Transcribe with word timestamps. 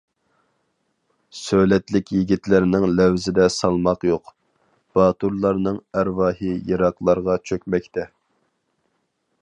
سۆلەتلىك 1.39 2.09
يىگىتلەرنىڭ 2.15 2.87
لەۋزىدە 3.01 3.45
سالماق 3.57 4.07
يوق، 4.09 4.31
باتۇرلارنىڭ 4.99 5.79
ئەرۋاھى 5.99 6.57
يىراقلارغا 6.71 7.37
كۆچمەكتە. 7.51 8.07